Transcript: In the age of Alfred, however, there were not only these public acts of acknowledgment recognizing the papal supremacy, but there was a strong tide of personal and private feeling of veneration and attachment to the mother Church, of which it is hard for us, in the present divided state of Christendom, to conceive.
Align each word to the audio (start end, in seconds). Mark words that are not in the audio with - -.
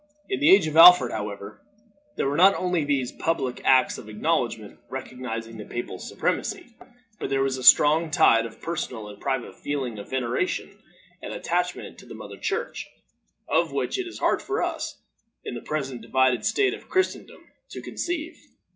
In 0.27 0.39
the 0.39 0.49
age 0.49 0.65
of 0.65 0.75
Alfred, 0.75 1.11
however, 1.11 1.61
there 2.15 2.27
were 2.27 2.35
not 2.35 2.55
only 2.55 2.83
these 2.83 3.11
public 3.11 3.61
acts 3.63 3.99
of 3.99 4.09
acknowledgment 4.09 4.79
recognizing 4.89 5.57
the 5.57 5.63
papal 5.63 5.99
supremacy, 5.99 6.73
but 7.19 7.29
there 7.29 7.43
was 7.43 7.57
a 7.59 7.63
strong 7.63 8.09
tide 8.09 8.47
of 8.47 8.63
personal 8.63 9.07
and 9.09 9.21
private 9.21 9.53
feeling 9.53 9.99
of 9.99 10.09
veneration 10.09 10.75
and 11.21 11.33
attachment 11.35 11.99
to 11.99 12.07
the 12.07 12.15
mother 12.15 12.37
Church, 12.37 12.87
of 13.47 13.71
which 13.71 13.99
it 13.99 14.07
is 14.07 14.17
hard 14.17 14.41
for 14.41 14.63
us, 14.63 14.99
in 15.45 15.53
the 15.53 15.61
present 15.61 16.01
divided 16.01 16.45
state 16.45 16.73
of 16.73 16.89
Christendom, 16.89 17.51
to 17.69 17.79
conceive. 17.79 18.39